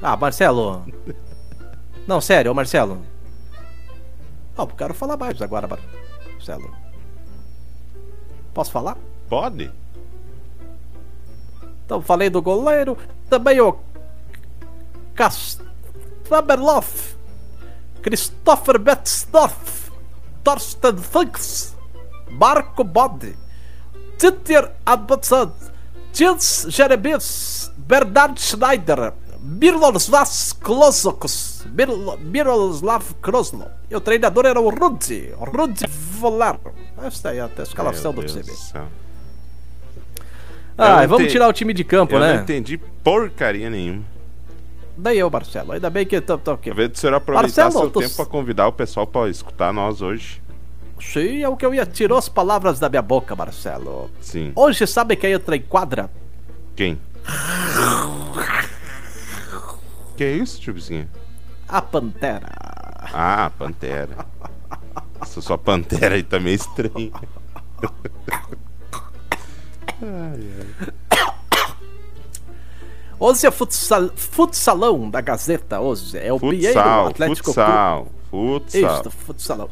[0.00, 0.82] Ah, Marcelo.
[2.06, 3.15] Não, sério, ô Marcelo.
[4.56, 5.80] Não, eu quero falar mais agora, Mar-
[6.32, 6.72] Marcelo.
[8.54, 8.96] Posso falar?
[9.28, 9.70] Pode?
[11.84, 12.96] Então falei do goleiro,
[13.28, 13.78] também o
[15.14, 17.14] Kastaberloff,
[18.02, 19.90] Christopher Betzdorf,
[20.42, 21.76] Torsten Funks,
[22.30, 23.36] Marco Bode,
[24.18, 25.52] Dieter Adbotson,
[26.12, 30.28] Jens Jeremies, Bernard Schneider, Miroslav
[30.60, 31.55] Klozokus, Mir-
[32.20, 33.66] Miroslav Krosno.
[33.90, 36.58] E o treinador era o Rudi, Rudi Volar.
[37.02, 38.86] Esta aí é a escalação do Meu do céu.
[40.78, 42.34] Ah, vamos tirar o time de campo, Eu né?
[42.34, 44.02] não entendi porcaria nenhuma.
[44.96, 45.72] Daí eu, Marcelo.
[45.72, 46.70] Ainda bem que tô, tô aqui.
[46.70, 49.72] Eu vejo o senhor aproveitar Marcelo, seu tô- tempo pra convidar o pessoal pra escutar
[49.72, 50.40] nós hoje.
[51.00, 51.84] Sim, é o que eu ia.
[51.84, 54.10] Tirou as palavras da minha boca, Marcelo.
[54.20, 54.52] Sim.
[54.56, 56.10] Hoje sabe quem entra em quadra?
[56.74, 56.98] Quem?
[60.16, 61.08] que é isso, tio Vizinho?
[61.68, 62.48] A Pantera.
[63.12, 64.26] Ah, Pantera.
[65.20, 67.10] Essa sua Pantera aí tá meio estranha.
[73.18, 76.18] Hoje é futsal, futsalão da Gazeta, hoje.
[76.18, 78.64] É o Pinheiro Futsal, Atlético futsal, Clube.
[78.64, 79.00] futsal.
[79.00, 79.70] Isso, futsalão.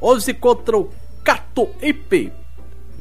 [0.00, 0.90] Hoje contra o
[1.24, 2.32] Catoipe.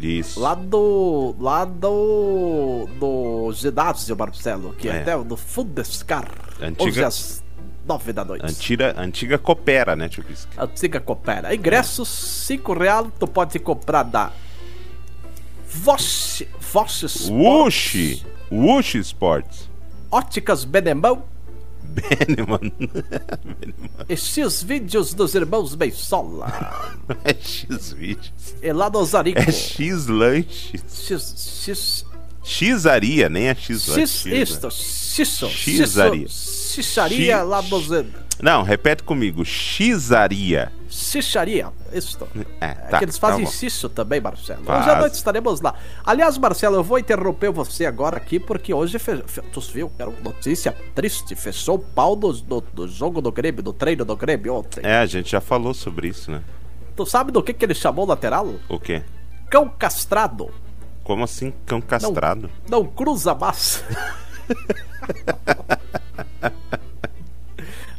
[0.01, 0.39] Isso.
[0.39, 1.35] Lá do.
[1.39, 2.87] Lá do.
[2.99, 4.73] Do ginásio, Marcelo.
[4.73, 5.01] Que é, É.
[5.01, 6.27] até do Fundescar.
[6.59, 7.42] Antiga- às
[7.85, 8.45] nove da noite.
[8.45, 10.63] Antiga, antiga coopera, né, tio Pisca?
[10.63, 11.53] Antiga Coopera.
[11.53, 14.31] Ingressos, 5 real, tu pode comprar da
[15.67, 18.25] Vosh, Vosh Sports, Wushi!
[18.51, 19.69] Wushi Sports.
[20.11, 21.23] Óticas Benemão
[21.83, 22.71] Beneman.
[24.07, 26.47] e X vídeos dos irmãos Beisola.
[27.23, 28.31] é X vídeos.
[28.61, 29.39] e lá no Zarico.
[29.39, 30.83] É X lanches.
[30.87, 32.05] X, X,
[32.43, 34.11] Xaria, nem é X lanches.
[34.21, 36.27] X, isto, Xisso, Xizaria.
[36.27, 38.05] Xiçaria Xi- lá no Zé.
[38.41, 39.45] Não, repete comigo.
[39.45, 40.71] Xizaria.
[40.89, 42.17] Xixaria, isso.
[42.59, 44.61] É, É tá, que eles fazem tá xixo também, Marcelo.
[44.61, 44.87] Hoje Faz.
[44.87, 45.75] à noite estaremos lá.
[46.05, 49.23] Aliás, Marcelo, eu vou interromper você agora aqui, porque hoje, fe...
[49.51, 53.63] tu viu, era uma notícia triste, fechou o pau do, do, do jogo do Grêmio,
[53.63, 54.81] do treino do Grêmio ontem.
[54.83, 56.41] É, a gente já falou sobre isso, né?
[56.95, 58.53] Tu sabe do que, que ele chamou o lateral?
[58.69, 59.03] O quê?
[59.49, 60.51] Cão castrado.
[61.03, 62.49] Como assim, cão castrado?
[62.69, 63.83] Não cruza mais.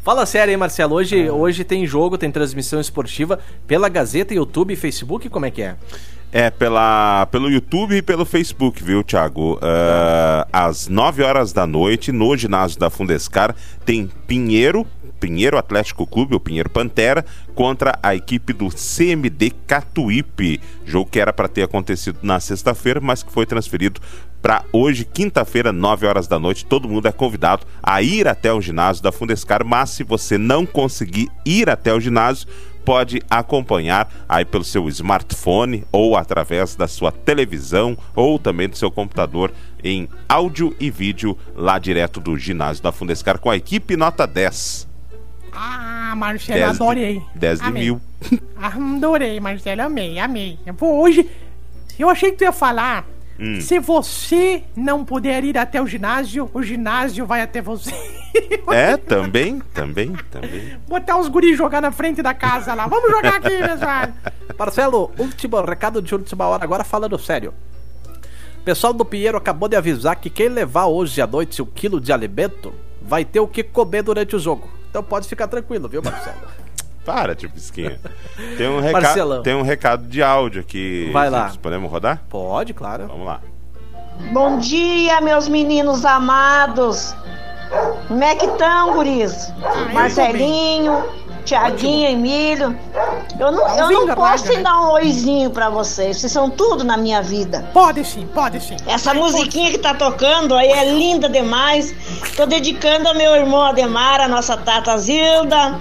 [0.04, 0.96] Fala sério aí, Marcelo.
[0.96, 5.62] Hoje, hoje tem jogo, tem transmissão esportiva pela Gazeta, YouTube e Facebook, como é que
[5.62, 5.76] é?
[6.30, 9.58] É, pela, pelo YouTube e pelo Facebook, viu, Thiago?
[9.62, 14.86] Ah, às 9 horas da noite, no ginásio da Fundescar, tem Pinheiro,
[15.18, 20.60] Pinheiro Atlético Clube, ou Pinheiro Pantera, contra a equipe do CMD Catuípe.
[20.84, 24.02] Jogo que era para ter acontecido na sexta-feira, mas que foi transferido
[24.44, 26.66] para hoje, quinta-feira, 9 horas da noite.
[26.66, 30.66] Todo mundo é convidado a ir até o ginásio da Fundescar, mas se você não
[30.66, 32.46] conseguir ir até o ginásio,
[32.85, 38.90] pode acompanhar aí pelo seu smartphone ou através da sua televisão ou também do seu
[38.90, 39.50] computador
[39.83, 44.87] em áudio e vídeo lá direto do ginásio da Fundescar com a equipe nota 10.
[45.54, 47.22] Ah, Marcelo, 10 de- adorei.
[47.35, 47.98] 10 de mil.
[48.61, 50.59] Adorei, Marcelo, amei, amei.
[50.66, 51.26] Eu vou hoje.
[51.98, 53.07] Eu achei que tu ia falar.
[53.38, 53.61] Hum.
[53.61, 57.92] Se você não puder ir até o ginásio, o ginásio vai até você.
[58.73, 60.77] É, também, também, também.
[60.88, 62.87] Botar os guris jogar na frente da casa lá.
[62.87, 64.09] Vamos jogar aqui, pessoal.
[64.59, 67.55] Marcelo, último recado de última hora, agora falando sério.
[68.59, 72.01] O pessoal do Pinheiro acabou de avisar que quem levar hoje à noite o quilo
[72.01, 74.68] de alimento vai ter o que comer durante o jogo.
[74.90, 76.63] Então pode ficar tranquilo, viu, Marcelo?
[77.04, 78.00] Para, tio Pisquinha.
[78.56, 81.10] Tem um, reca tem um recado de áudio aqui.
[81.12, 81.52] Vai lá.
[81.62, 82.22] Podemos rodar?
[82.28, 83.06] Pode, claro.
[83.06, 83.40] Vamos lá.
[84.32, 87.14] Bom dia, meus meninos amados.
[88.08, 89.52] Como é que estão, guris?
[89.92, 91.04] Marcelinho,
[91.44, 92.78] Tiaguinho, Emílio.
[93.38, 94.62] Eu não, eu não posso sem né?
[94.62, 96.18] dar um oizinho pra vocês.
[96.18, 97.68] Vocês são tudo na minha vida.
[97.72, 98.76] Pode sim, pode sim.
[98.86, 101.94] Essa musiquinha que tá tocando aí é linda demais.
[102.36, 105.78] Tô dedicando ao meu irmão Ademar, a nossa tata Zilda,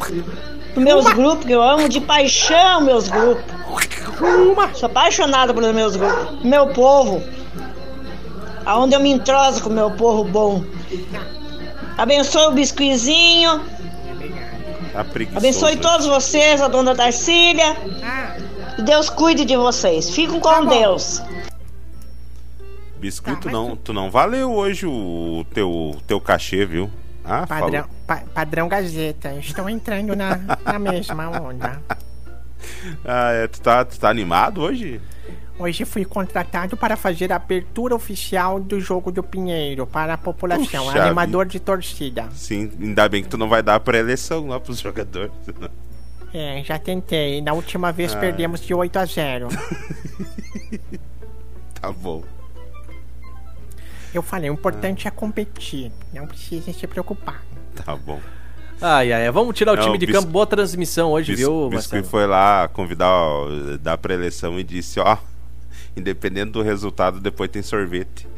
[0.76, 3.44] meus grupos, que eu amo de paixão meus grupos.
[4.22, 4.74] Uma.
[4.74, 6.44] Sou apaixonada pelos meus grupos.
[6.44, 7.22] Meu povo.
[8.66, 10.64] Aonde eu me entroso com o meu povo bom.
[11.98, 13.60] Abençoe o biscuizinho.
[14.94, 15.06] Tá.
[15.36, 17.76] Abençoe todos vocês, a dona Darcília.
[18.04, 18.36] Ah,
[18.82, 20.10] Deus cuide de vocês.
[20.10, 20.62] Fiquem com Tá.
[20.62, 21.22] Deus.
[23.00, 26.90] Biscoito, Tá, não, tu não valeu hoje o teu, teu cachê, viu?
[27.26, 27.86] Ah, padrão.
[28.16, 29.34] Pa- padrão Gazeta.
[29.36, 31.82] Estou entrando na, na mesma onda.
[33.04, 35.02] Ah, é, tu, tá, tu tá animado hoje?
[35.60, 40.86] Hoje fui contratado para fazer a abertura oficial do jogo do Pinheiro para a população,
[40.86, 42.28] Puxa animador de torcida.
[42.32, 45.32] Sim, ainda bem que tu não vai dar pré-eleição lá pros jogadores.
[46.34, 47.42] É, já tentei.
[47.42, 49.50] Na última vez perdemos de 8 a 0.
[51.80, 52.24] tá bom.
[54.14, 55.92] Eu falei, o importante é competir.
[56.12, 57.44] Não precisa se preocupar.
[57.86, 58.20] Tá bom.
[58.82, 59.32] Ai, ai.
[59.32, 60.28] Vamos tirar o Não, time de campo.
[60.28, 62.04] Boa transmissão hoje, Bis, viu, Biscuit Marcelo?
[62.06, 63.48] foi lá convidar ó,
[63.82, 65.18] da pré-eleição e disse, ó,
[65.96, 68.28] independente do resultado, depois tem sorvete.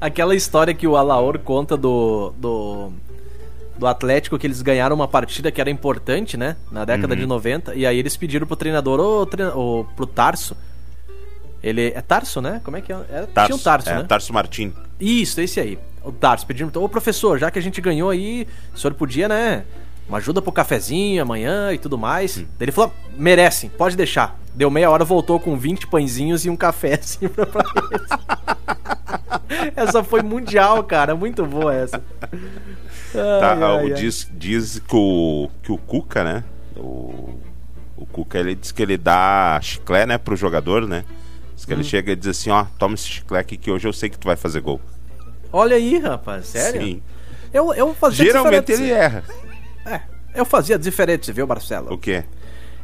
[0.00, 2.92] Aquela história que o Alaor conta do, do,
[3.78, 6.56] do Atlético, que eles ganharam uma partida que era importante, né?
[6.70, 7.20] Na década Uhum.
[7.20, 7.74] de 90.
[7.74, 10.56] E aí eles pediram pro treinador, ô, treina, ô, pro Tarso.
[11.62, 11.92] Ele.
[11.94, 12.60] É Tarso, né?
[12.64, 12.96] Como é que é?
[13.10, 14.02] é tinha um Tarso, é, né?
[14.04, 14.72] Tarso Martim.
[15.00, 15.78] Isso, esse aí.
[16.02, 19.64] O Tarso pedindo, ô professor, já que a gente ganhou aí, o senhor podia, né?
[20.08, 22.38] Uma ajuda pro cafezinho amanhã e tudo mais.
[22.38, 22.46] Hum.
[22.58, 24.38] Ele falou, merecem, pode deixar.
[24.54, 28.08] Deu meia hora, voltou com 20 pãezinhos e um café assim pra, eles.
[29.76, 31.14] essa foi mundial, cara.
[31.14, 32.02] Muito boa essa.
[33.12, 33.90] Tá, Ai, ai.
[33.92, 36.44] Diz, diz que, o, que o Cuca, né?
[36.76, 37.38] O,
[37.96, 41.04] o Cuca, ele diz que ele dá chiclete, né, pro jogador, né?
[41.58, 41.84] Diz que ele Hum.
[41.84, 44.36] chega e diz assim, ó, toma esse chiclete que hoje eu sei que tu vai
[44.36, 44.80] fazer gol.
[45.52, 46.80] Olha aí, rapaz, sério?
[46.80, 47.02] Sim.
[47.52, 48.82] Eu, eu fazia Geralmente diferente.
[48.90, 49.24] ele erra.
[49.84, 50.00] É,
[50.36, 51.92] eu fazia diferente, viu, Marcelo?
[51.92, 52.22] O quê?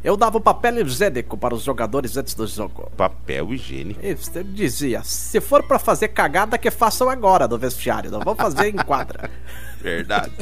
[0.03, 2.91] Eu dava o papel higiênico para os jogadores antes do jogo.
[2.97, 4.05] Papel higiênico.
[4.05, 8.35] Isso, eu dizia, se for pra fazer cagada, que façam agora no vestiário, não vão
[8.35, 9.31] fazer em quadra.
[9.79, 10.33] Verdade.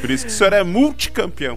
[0.00, 1.56] Por isso que o senhor é multicampeão.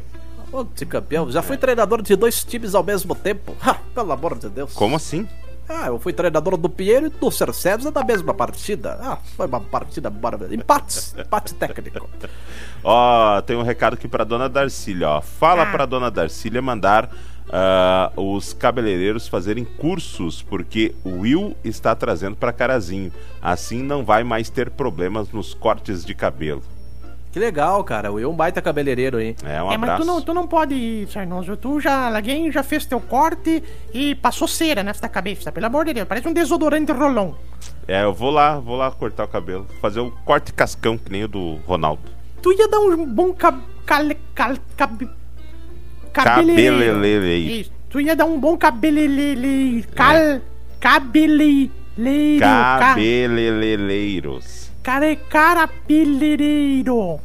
[0.51, 3.55] Ô, campeão, já fui treinador de dois times ao mesmo tempo.
[3.61, 4.73] Ha, pelo amor de Deus.
[4.73, 5.27] Como assim?
[5.69, 8.97] Ah, eu fui treinador do Pinheiro e do Cercevs na mesma partida.
[9.01, 10.53] Ah, foi uma partida bárbara.
[10.53, 12.09] Empates, empate técnico.
[12.83, 15.21] Ó, tem um recado aqui pra dona Darcília, ó.
[15.21, 17.09] Fala pra dona Darcília mandar
[17.49, 23.11] ah, os cabeleireiros fazerem cursos, porque o Will está trazendo para Carazinho.
[23.41, 26.63] Assim não vai mais ter problemas nos cortes de cabelo.
[27.31, 28.11] Que legal, cara.
[28.11, 29.35] O Will é um baita cabeleireiro aí.
[29.43, 30.01] É, um é, mas abraço.
[30.01, 31.55] tu não, tu não pode ir, Sarnoso.
[31.57, 33.63] Tu já, alguém já fez teu corte
[33.93, 35.51] e passou cera nessa cabeça.
[35.51, 37.35] Pelo amor de Deus, parece um desodorante rolão.
[37.87, 39.67] É, eu vou lá, vou lá cortar o cabelo.
[39.81, 42.01] Fazer o corte cascão, que nem o do Ronaldo.
[42.41, 43.61] Tu ia dar um bom cab...
[43.85, 44.05] Cal...
[44.33, 44.55] Cal...
[44.75, 45.09] Cab...
[46.11, 47.25] Cabeleireiro.
[47.25, 47.71] Isso.
[47.89, 49.83] Tu ia dar um bom cabelele...
[49.95, 50.41] Cal...
[50.79, 51.71] Cabeleireiro.
[52.39, 52.79] Ca...
[52.79, 54.66] Cabeleireiros.
[54.87, 57.19] Cara, cabeleireiro.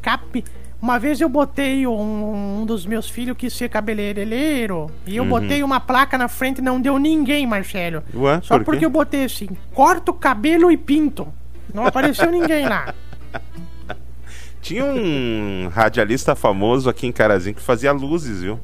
[0.00, 0.42] Cap...
[0.80, 5.62] Uma vez eu botei um, um dos meus filhos que ser cabeleireiro e eu botei
[5.62, 8.02] uma placa na frente e não deu ninguém, Marcelo.
[8.14, 8.64] Ué, Só por quê?
[8.64, 11.28] porque eu botei assim, corto cabelo e pinto.
[11.74, 12.94] Não apareceu ninguém lá.
[14.62, 18.58] Tinha um radialista famoso aqui em Carazinho que fazia luzes, viu?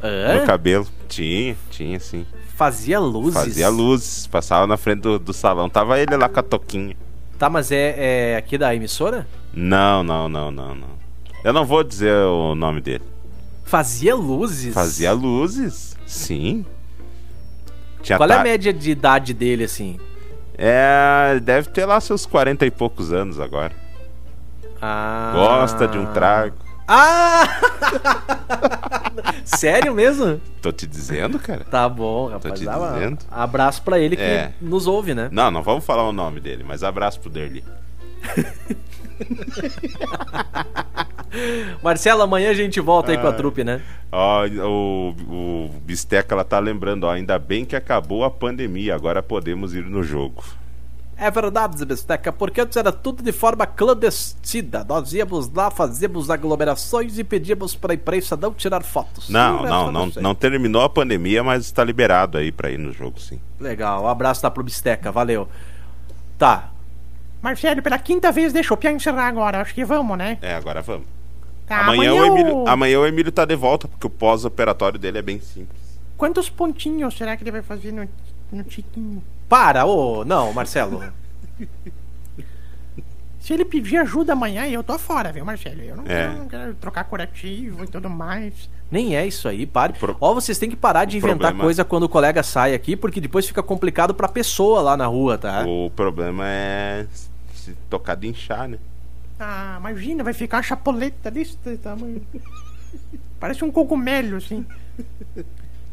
[0.00, 0.46] No Hã?
[0.46, 0.86] cabelo.
[1.08, 2.24] Tinha, tinha sim.
[2.54, 3.34] Fazia luzes?
[3.34, 4.28] Fazia luzes.
[4.28, 5.68] Passava na frente do, do salão.
[5.68, 6.94] Tava ele lá com a toquinha.
[7.40, 9.26] Tá, mas é, é aqui da emissora?
[9.54, 10.88] Não, não, não, não, não.
[11.42, 13.02] Eu não vou dizer o nome dele.
[13.64, 14.74] Fazia luzes?
[14.74, 15.96] Fazia luzes?
[16.04, 16.66] Sim.
[18.02, 19.98] Tinha Qual é a ta- média de idade dele, assim?
[20.52, 23.72] É, deve ter lá seus 40 e poucos anos agora.
[24.78, 25.32] Ah...
[25.34, 26.56] Gosta de um trago.
[26.92, 27.46] Ah!
[29.44, 30.40] Sério mesmo?
[30.60, 31.64] Tô te dizendo, cara.
[31.64, 32.58] Tá bom, rapaz.
[32.58, 33.18] te Ah, dizendo.
[33.30, 34.52] Abraço pra ele que É.
[34.60, 35.28] nos ouve, né?
[35.30, 37.62] Não, não vamos falar o nome dele, mas abraço pro Derli.
[41.82, 43.80] Marcelo, amanhã a gente volta aí com a trupe, né?
[44.10, 49.22] Ó, o, o Bisteca, ela tá lembrando, ó, ainda bem que acabou a pandemia, agora
[49.22, 50.42] podemos ir no jogo.
[51.20, 54.82] É verdade, Zebesteca, porque antes era tudo de forma clandestina.
[54.88, 59.28] Nós íamos lá, fazíamos aglomerações e pedíamos pra imprensa não tirar fotos.
[59.28, 62.90] Não, resto não, não, não terminou a pandemia, mas está liberado aí pra ir no
[62.90, 63.38] jogo, sim.
[63.60, 65.46] Legal, um abraço tá pro Bisteca, valeu.
[66.38, 66.70] Tá,
[67.42, 69.60] Marcelo, pela quinta vez deixa o Pia encerrar agora.
[69.60, 70.38] Acho que vamos, né?
[70.42, 71.06] É, agora vamos.
[71.66, 75.22] Tá, amanhã, o Emílio, amanhã o Emílio tá de volta, porque o pós-operatório dele é
[75.22, 75.80] bem simples.
[76.16, 78.08] Quantos pontinhos será que ele vai fazer no,
[78.52, 79.22] no tiquinho?
[79.50, 81.02] Para, ô, não, Marcelo.
[83.40, 85.80] Se ele pedir ajuda amanhã, eu tô fora, viu, Marcelo?
[85.80, 86.06] Eu não, É.
[86.28, 88.70] quero, não quero trocar curativo e tudo mais.
[88.90, 89.94] Nem é isso aí, pare.
[89.94, 92.94] pro- Ó, vocês têm que parar de inventar problema- coisa quando o colega sai aqui,
[92.94, 95.64] porque depois fica complicado pra pessoa lá na rua, tá?
[95.66, 97.06] O problema é
[97.54, 98.78] se tocar de inchar, né?
[99.38, 102.22] Ah, imagina, vai ficar uma chapoleta desse tamanho.
[103.40, 104.64] Parece um cogumelo, assim.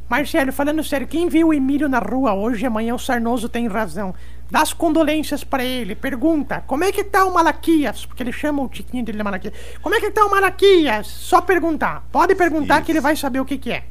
[0.09, 3.67] Marcelo, falando sério, quem viu o Emílio na rua hoje e amanhã o Sarnoso tem
[3.67, 4.15] razão.
[4.49, 8.05] Dá as condolências pra ele, pergunta, como é que tá o Malaquias?
[8.05, 9.53] Porque ele chama o tiquinho dele de Malaquias.
[9.81, 11.07] Como é que tá o Malaquias?
[11.07, 12.05] Só perguntar.
[12.09, 12.85] Pode perguntar Isso.
[12.85, 13.83] que ele vai saber o que que é.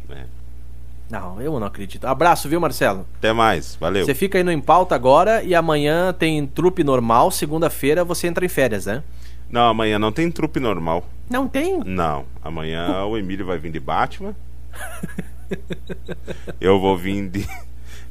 [1.10, 2.06] Não, eu não acredito.
[2.06, 3.06] Abraço, viu, Marcelo?
[3.18, 4.04] Até mais, valeu.
[4.04, 7.30] Você fica aí no Em Pauta agora e amanhã tem trupe normal.
[7.30, 9.02] Segunda-feira você entra em férias, né?
[9.48, 11.04] Não, amanhã não tem trupe normal.
[11.30, 11.80] Não tem?
[11.84, 14.34] Não, amanhã o Emílio vai vir de Batman.
[16.60, 17.48] eu vou vir de.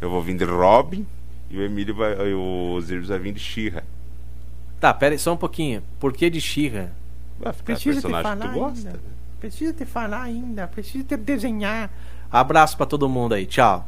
[0.02, 1.06] Eu vou vir de Robin.
[1.50, 2.14] E o Emílio vai.
[2.30, 3.84] e O Zirus vai vir de Shira.
[4.80, 5.82] Tá, pera aí só um pouquinho.
[6.00, 6.92] Por que de Xirra?
[7.64, 8.88] Precisa te personagem que falar tu gosta.
[8.90, 9.00] ainda.
[9.40, 10.68] Precisa te falar ainda.
[10.68, 11.90] Precisa te desenhar.
[12.32, 13.46] Abraço pra todo mundo aí.
[13.46, 13.88] Tchau.